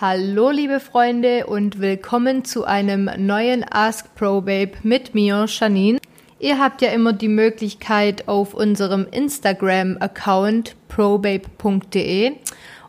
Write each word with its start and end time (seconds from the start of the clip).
Hallo 0.00 0.50
liebe 0.50 0.78
Freunde 0.78 1.46
und 1.46 1.80
willkommen 1.80 2.44
zu 2.44 2.64
einem 2.64 3.10
neuen 3.16 3.64
Ask 3.68 4.14
Pro 4.14 4.42
Babe 4.42 4.74
mit 4.84 5.12
mir, 5.12 5.46
Janine. 5.48 5.98
Ihr 6.38 6.60
habt 6.60 6.82
ja 6.82 6.90
immer 6.92 7.12
die 7.12 7.26
Möglichkeit 7.26 8.28
auf 8.28 8.54
unserem 8.54 9.08
Instagram-Account 9.10 10.76
probabe.de 10.86 12.36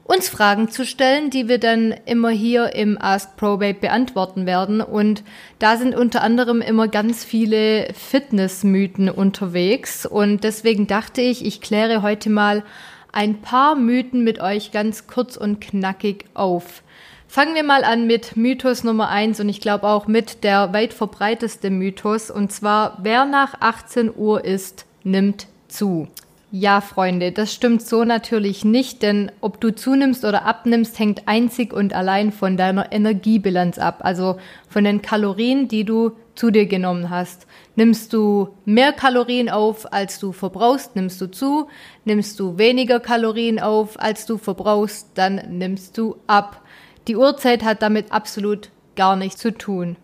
uns 0.03 0.29
Fragen 0.29 0.69
zu 0.69 0.85
stellen, 0.85 1.31
die 1.31 1.47
wir 1.47 1.57
dann 1.57 1.95
immer 2.05 2.29
hier 2.29 2.75
im 2.75 2.95
Ask 3.01 3.37
Probabe 3.37 3.73
beantworten 3.73 4.45
werden. 4.45 4.79
Und 4.81 5.23
da 5.57 5.77
sind 5.77 5.95
unter 5.95 6.21
anderem 6.21 6.61
immer 6.61 6.87
ganz 6.87 7.25
viele 7.25 7.91
Fitnessmythen 7.95 9.09
unterwegs. 9.09 10.05
Und 10.05 10.43
deswegen 10.43 10.85
dachte 10.85 11.21
ich, 11.21 11.43
ich 11.43 11.59
kläre 11.59 12.03
heute 12.03 12.29
mal 12.29 12.63
ein 13.11 13.41
paar 13.41 13.75
Mythen 13.75 14.23
mit 14.23 14.39
euch 14.39 14.71
ganz 14.71 15.07
kurz 15.07 15.37
und 15.37 15.61
knackig 15.61 16.25
auf. 16.33 16.83
Fangen 17.27 17.53
wir 17.53 17.63
mal 17.63 17.83
an 17.83 18.07
mit 18.07 18.37
Mythos 18.37 18.83
Nummer 18.83 19.09
eins 19.09 19.39
und 19.39 19.49
ich 19.49 19.61
glaube 19.61 19.87
auch 19.87 20.07
mit 20.07 20.43
der 20.43 20.73
weit 20.73 20.93
verbreiteste 20.93 21.69
Mythos 21.69 22.31
und 22.31 22.51
zwar, 22.51 22.97
wer 23.03 23.25
nach 23.25 23.61
18 23.61 24.11
Uhr 24.15 24.43
isst, 24.43 24.85
nimmt 25.03 25.47
zu. 25.67 26.07
Ja, 26.51 26.81
Freunde, 26.81 27.31
das 27.31 27.53
stimmt 27.53 27.83
so 27.83 28.03
natürlich 28.03 28.65
nicht, 28.65 29.03
denn 29.03 29.31
ob 29.39 29.61
du 29.61 29.75
zunimmst 29.75 30.25
oder 30.25 30.45
abnimmst, 30.45 30.97
hängt 30.97 31.27
einzig 31.27 31.71
und 31.71 31.93
allein 31.93 32.31
von 32.31 32.57
deiner 32.57 32.91
Energiebilanz 32.91 33.77
ab, 33.77 33.99
also 34.01 34.37
von 34.67 34.83
den 34.83 35.03
Kalorien, 35.03 35.67
die 35.67 35.83
du 35.83 36.13
zu 36.39 36.51
dir 36.51 36.67
genommen 36.67 37.09
hast. 37.09 37.47
Nimmst 37.75 38.13
du 38.13 38.55
mehr 38.63 38.93
Kalorien 38.93 39.49
auf, 39.49 39.91
als 39.91 40.19
du 40.19 40.31
verbrauchst, 40.31 40.95
nimmst 40.95 41.19
du 41.19 41.29
zu. 41.29 41.67
Nimmst 42.05 42.39
du 42.39 42.57
weniger 42.57 43.01
Kalorien 43.01 43.59
auf, 43.59 43.99
als 43.99 44.25
du 44.25 44.37
verbrauchst, 44.37 45.09
dann 45.15 45.57
nimmst 45.57 45.97
du 45.97 46.15
ab. 46.27 46.61
Die 47.09 47.17
Uhrzeit 47.17 47.65
hat 47.65 47.81
damit 47.81 48.13
absolut 48.13 48.69
gar 48.95 49.17
nichts 49.17 49.41
zu 49.41 49.51
tun. 49.51 49.97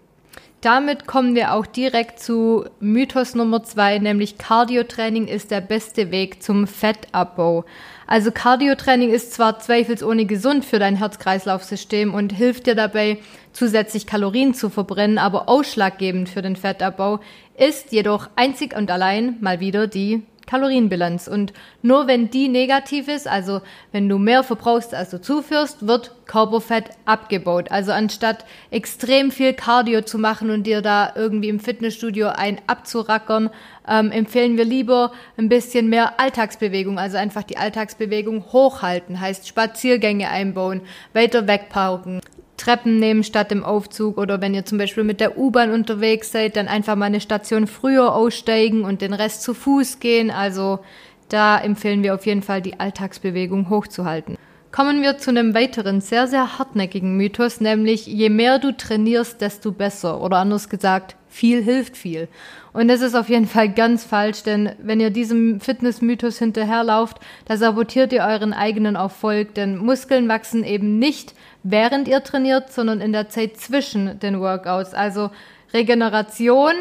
Damit 0.65 1.05
kommen 1.05 1.35
wir 1.35 1.53
auch 1.53 1.67
direkt 1.67 2.19
zu 2.19 2.65
Mythos 2.79 3.35
Nummer 3.35 3.61
zwei, 3.61 3.99
nämlich 3.99 4.39
Cardiotraining 4.39 5.27
ist 5.27 5.51
der 5.51 5.61
beste 5.61 6.09
Weg 6.09 6.41
zum 6.41 6.65
Fettabbau. 6.65 7.65
Also 8.07 8.31
Cardiotraining 8.31 9.11
ist 9.11 9.31
zwar 9.31 9.59
zweifelsohne 9.59 10.25
gesund 10.25 10.65
für 10.65 10.79
dein 10.79 10.95
Herz-Kreislauf-System 10.95 12.15
und 12.15 12.33
hilft 12.33 12.65
dir 12.65 12.73
dabei, 12.73 13.19
zusätzlich 13.53 14.07
Kalorien 14.07 14.55
zu 14.55 14.71
verbrennen, 14.71 15.19
aber 15.19 15.49
ausschlaggebend 15.49 16.29
für 16.29 16.41
den 16.41 16.55
Fettabbau 16.55 17.19
ist 17.55 17.91
jedoch 17.91 18.31
einzig 18.35 18.75
und 18.75 18.89
allein 18.89 19.37
mal 19.41 19.59
wieder 19.59 19.85
die 19.85 20.23
Kalorienbilanz. 20.45 21.27
Und 21.27 21.53
nur 21.81 22.07
wenn 22.07 22.29
die 22.29 22.47
negativ 22.47 23.07
ist, 23.07 23.27
also 23.27 23.61
wenn 23.91 24.07
du 24.09 24.17
mehr 24.17 24.43
verbrauchst, 24.43 24.93
als 24.93 25.09
du 25.09 25.21
zuführst, 25.21 25.87
wird 25.87 26.15
Körperfett 26.25 26.89
abgebaut. 27.05 27.71
Also 27.71 27.91
anstatt 27.91 28.45
extrem 28.71 29.31
viel 29.31 29.53
Cardio 29.53 30.01
zu 30.01 30.17
machen 30.17 30.49
und 30.49 30.63
dir 30.63 30.81
da 30.81 31.13
irgendwie 31.15 31.49
im 31.49 31.59
Fitnessstudio 31.59 32.29
ein 32.29 32.59
abzurackern, 32.67 33.49
ähm, 33.87 34.11
empfehlen 34.11 34.57
wir 34.57 34.65
lieber 34.65 35.11
ein 35.37 35.49
bisschen 35.49 35.89
mehr 35.89 36.19
Alltagsbewegung, 36.19 36.97
also 36.97 37.17
einfach 37.17 37.43
die 37.43 37.57
Alltagsbewegung 37.57 38.51
hochhalten, 38.51 39.19
heißt 39.19 39.47
Spaziergänge 39.47 40.29
einbauen, 40.29 40.81
weiter 41.13 41.47
wegparken. 41.47 42.21
Treppen 42.57 42.99
nehmen 42.99 43.23
statt 43.23 43.51
im 43.51 43.63
Aufzug 43.63 44.17
oder 44.17 44.41
wenn 44.41 44.53
ihr 44.53 44.65
zum 44.65 44.77
Beispiel 44.77 45.03
mit 45.03 45.19
der 45.19 45.37
U-Bahn 45.37 45.71
unterwegs 45.71 46.31
seid, 46.31 46.55
dann 46.55 46.67
einfach 46.67 46.95
mal 46.95 47.05
eine 47.05 47.21
Station 47.21 47.67
früher 47.67 48.13
aussteigen 48.13 48.83
und 48.83 49.01
den 49.01 49.13
Rest 49.13 49.43
zu 49.43 49.53
Fuß 49.53 49.99
gehen. 49.99 50.31
Also 50.31 50.79
da 51.29 51.57
empfehlen 51.59 52.03
wir 52.03 52.15
auf 52.15 52.25
jeden 52.25 52.41
Fall 52.41 52.61
die 52.61 52.79
Alltagsbewegung 52.79 53.69
hochzuhalten. 53.69 54.37
Kommen 54.75 55.01
wir 55.01 55.17
zu 55.17 55.29
einem 55.29 55.53
weiteren 55.53 56.01
sehr, 56.01 56.27
sehr 56.27 56.59
hartnäckigen 56.59 57.15
Mythos, 57.15 57.61
nämlich 57.61 58.07
je 58.07 58.29
mehr 58.29 58.59
du 58.59 58.75
trainierst, 58.75 59.39
desto 59.39 59.71
besser. 59.71 60.19
Oder 60.19 60.39
anders 60.39 60.67
gesagt, 60.67 61.15
viel 61.29 61.63
hilft 61.63 61.95
viel. 61.95 62.27
Und 62.73 62.89
das 62.89 62.99
ist 62.99 63.15
auf 63.15 63.29
jeden 63.29 63.47
Fall 63.47 63.69
ganz 63.69 64.03
falsch, 64.03 64.43
denn 64.43 64.71
wenn 64.79 64.99
ihr 64.99 65.11
diesem 65.11 65.61
Fitnessmythos 65.61 66.39
hinterherlauft, 66.39 67.21
da 67.45 67.55
sabotiert 67.55 68.11
ihr 68.11 68.23
euren 68.23 68.51
eigenen 68.51 68.95
Erfolg, 68.95 69.53
denn 69.53 69.77
Muskeln 69.77 70.27
wachsen 70.27 70.65
eben 70.65 70.99
nicht, 70.99 71.35
während 71.63 72.09
ihr 72.09 72.21
trainiert, 72.21 72.73
sondern 72.73 72.99
in 72.99 73.13
der 73.13 73.29
Zeit 73.29 73.55
zwischen 73.55 74.19
den 74.19 74.41
Workouts. 74.41 74.93
Also 74.93 75.31
Regeneration 75.73 76.73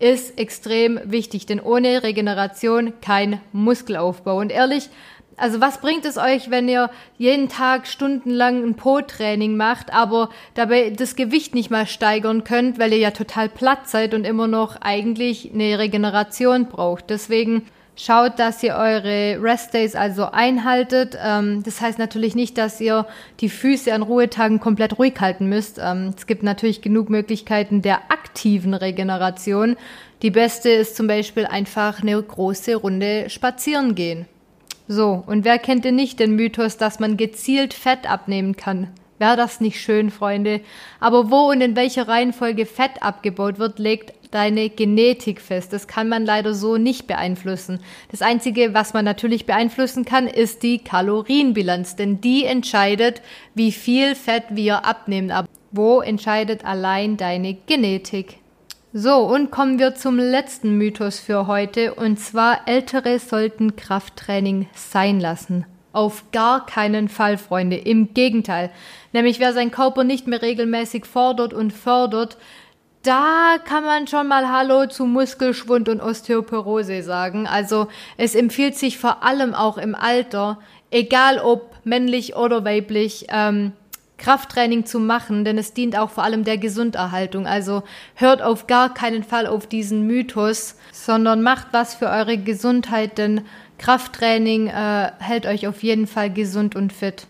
ist 0.00 0.38
extrem 0.38 1.00
wichtig, 1.04 1.46
denn 1.46 1.60
ohne 1.60 2.02
Regeneration 2.02 2.92
kein 3.00 3.40
Muskelaufbau. 3.52 4.38
Und 4.38 4.52
ehrlich, 4.52 4.90
also 5.38 5.60
was 5.60 5.80
bringt 5.80 6.04
es 6.04 6.18
euch, 6.18 6.50
wenn 6.50 6.68
ihr 6.68 6.90
jeden 7.16 7.48
Tag 7.48 7.86
stundenlang 7.86 8.64
ein 8.64 8.74
Po-Training 8.74 9.56
macht, 9.56 9.92
aber 9.92 10.30
dabei 10.54 10.90
das 10.90 11.16
Gewicht 11.16 11.54
nicht 11.54 11.70
mal 11.70 11.86
steigern 11.86 12.44
könnt, 12.44 12.78
weil 12.78 12.92
ihr 12.92 12.98
ja 12.98 13.10
total 13.12 13.48
platt 13.48 13.88
seid 13.88 14.14
und 14.14 14.24
immer 14.24 14.48
noch 14.48 14.80
eigentlich 14.80 15.50
eine 15.54 15.78
Regeneration 15.78 16.66
braucht. 16.66 17.10
Deswegen 17.10 17.62
schaut, 17.98 18.38
dass 18.38 18.62
ihr 18.62 18.74
eure 18.74 19.42
Rest 19.42 19.74
Days 19.74 19.94
also 19.94 20.26
einhaltet. 20.30 21.18
Ähm, 21.22 21.62
das 21.62 21.80
heißt 21.80 21.98
natürlich 21.98 22.34
nicht, 22.34 22.56
dass 22.56 22.80
ihr 22.80 23.06
die 23.40 23.48
Füße 23.48 23.92
an 23.92 24.02
Ruhetagen 24.02 24.60
komplett 24.60 24.98
ruhig 24.98 25.14
halten 25.20 25.48
müsst. 25.48 25.78
Ähm, 25.82 26.14
es 26.16 26.26
gibt 26.26 26.42
natürlich 26.42 26.80
genug 26.80 27.10
Möglichkeiten 27.10 27.82
der 27.82 28.10
aktiven 28.10 28.74
Regeneration. 28.74 29.76
Die 30.22 30.30
beste 30.30 30.70
ist 30.70 30.96
zum 30.96 31.06
Beispiel 31.06 31.46
einfach 31.46 32.02
eine 32.02 32.20
große 32.20 32.76
Runde 32.76 33.30
spazieren 33.30 33.94
gehen. 33.94 34.26
So, 34.88 35.22
und 35.26 35.44
wer 35.44 35.58
kennt 35.58 35.84
denn 35.84 35.96
nicht 35.96 36.18
den 36.18 36.34
Mythos, 36.34 36.78
dass 36.78 36.98
man 36.98 37.18
gezielt 37.18 37.74
Fett 37.74 38.10
abnehmen 38.10 38.56
kann? 38.56 38.88
Wäre 39.18 39.36
das 39.36 39.60
nicht 39.60 39.80
schön, 39.80 40.10
Freunde? 40.10 40.60
Aber 40.98 41.30
wo 41.30 41.50
und 41.50 41.60
in 41.60 41.76
welcher 41.76 42.08
Reihenfolge 42.08 42.64
Fett 42.64 43.02
abgebaut 43.02 43.58
wird, 43.58 43.78
legt 43.78 44.14
deine 44.30 44.70
Genetik 44.70 45.40
fest. 45.40 45.72
Das 45.72 45.88
kann 45.88 46.08
man 46.08 46.24
leider 46.24 46.54
so 46.54 46.76
nicht 46.76 47.06
beeinflussen. 47.06 47.80
Das 48.10 48.22
Einzige, 48.22 48.74
was 48.74 48.94
man 48.94 49.04
natürlich 49.04 49.44
beeinflussen 49.44 50.04
kann, 50.04 50.26
ist 50.26 50.62
die 50.62 50.78
Kalorienbilanz, 50.78 51.96
denn 51.96 52.20
die 52.20 52.44
entscheidet, 52.44 53.20
wie 53.54 53.72
viel 53.72 54.14
Fett 54.14 54.44
wir 54.50 54.86
abnehmen. 54.86 55.30
Aber 55.30 55.48
wo 55.70 56.00
entscheidet 56.00 56.64
allein 56.64 57.16
deine 57.16 57.54
Genetik? 57.54 58.38
So, 58.94 59.16
und 59.16 59.50
kommen 59.50 59.78
wir 59.78 59.94
zum 59.94 60.16
letzten 60.18 60.78
Mythos 60.78 61.18
für 61.18 61.46
heute, 61.46 61.92
und 61.92 62.18
zwar 62.18 62.66
Ältere 62.66 63.18
sollten 63.18 63.76
Krafttraining 63.76 64.66
sein 64.74 65.20
lassen. 65.20 65.66
Auf 65.92 66.30
gar 66.32 66.64
keinen 66.64 67.10
Fall, 67.10 67.36
Freunde. 67.36 67.76
Im 67.76 68.14
Gegenteil. 68.14 68.70
Nämlich 69.12 69.40
wer 69.40 69.52
seinen 69.52 69.72
Körper 69.72 70.04
nicht 70.04 70.26
mehr 70.26 70.40
regelmäßig 70.40 71.04
fordert 71.04 71.52
und 71.52 71.74
fördert, 71.74 72.38
da 73.02 73.56
kann 73.62 73.84
man 73.84 74.06
schon 74.06 74.26
mal 74.26 74.50
Hallo 74.50 74.86
zu 74.86 75.04
Muskelschwund 75.04 75.90
und 75.90 76.00
Osteoporose 76.00 77.02
sagen. 77.02 77.46
Also 77.46 77.88
es 78.16 78.34
empfiehlt 78.34 78.76
sich 78.76 78.96
vor 78.96 79.22
allem 79.22 79.52
auch 79.52 79.76
im 79.76 79.94
Alter, 79.94 80.60
egal 80.90 81.40
ob 81.40 81.74
männlich 81.84 82.36
oder 82.36 82.64
weiblich, 82.64 83.26
ähm, 83.28 83.72
Krafttraining 84.18 84.84
zu 84.84 85.00
machen, 85.00 85.44
denn 85.44 85.56
es 85.56 85.72
dient 85.72 85.96
auch 85.96 86.10
vor 86.10 86.24
allem 86.24 86.44
der 86.44 86.58
Gesunderhaltung. 86.58 87.46
Also 87.46 87.82
hört 88.14 88.42
auf 88.42 88.66
gar 88.66 88.92
keinen 88.92 89.22
Fall 89.22 89.46
auf 89.46 89.66
diesen 89.66 90.06
Mythos, 90.06 90.76
sondern 90.92 91.42
macht 91.42 91.68
was 91.72 91.94
für 91.94 92.08
eure 92.08 92.36
Gesundheit, 92.36 93.16
denn 93.16 93.42
Krafttraining 93.78 94.66
äh, 94.66 95.12
hält 95.20 95.46
euch 95.46 95.66
auf 95.66 95.82
jeden 95.82 96.06
Fall 96.06 96.32
gesund 96.32 96.74
und 96.74 96.92
fit. 96.92 97.28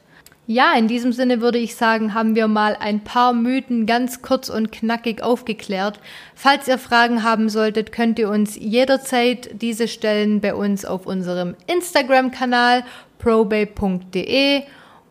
Ja, 0.51 0.73
in 0.73 0.89
diesem 0.89 1.13
Sinne 1.13 1.43
würde 1.43 1.59
ich 1.59 1.77
sagen, 1.77 2.15
haben 2.15 2.35
wir 2.35 2.49
mal 2.49 2.75
ein 2.81 3.05
paar 3.05 3.35
Mythen 3.35 3.85
ganz 3.85 4.23
kurz 4.23 4.49
und 4.49 4.73
knackig 4.73 5.23
aufgeklärt. 5.23 6.01
Falls 6.35 6.67
ihr 6.69 6.79
Fragen 6.79 7.23
haben 7.23 7.51
solltet, 7.51 7.93
könnt 7.93 8.19
ihr 8.19 8.31
uns 8.31 8.57
jederzeit 8.57 9.51
diese 9.61 9.89
stellen 9.89 10.41
bei 10.41 10.55
uns 10.55 10.87
auf 10.87 11.05
unserem 11.05 11.55
Instagram-Kanal 11.67 12.83
probay.de 13.19 14.63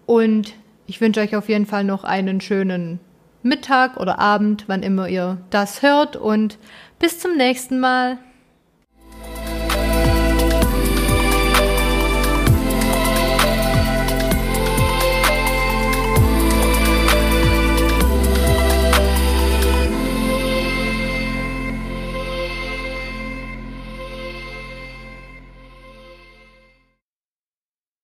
und 0.07 0.53
ich 0.88 1.01
wünsche 1.01 1.19
euch 1.19 1.36
auf 1.36 1.50
jeden 1.50 1.66
Fall 1.66 1.84
noch 1.84 2.04
einen 2.04 2.42
schönen 2.42 3.00
Mittag 3.44 3.98
oder 3.98 4.19
Abend, 4.19 4.63
wann 4.68 4.84
immer 4.84 5.07
ihr 5.07 5.38
das 5.50 5.81
hört 5.81 6.16
und 6.16 6.57
bis 6.98 7.19
zum 7.19 7.38
nächsten 7.38 7.80
Mal. 7.80 8.18